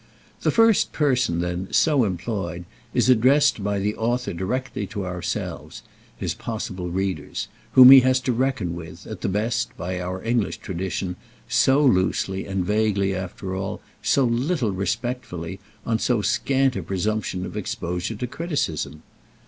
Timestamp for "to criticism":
18.15-19.03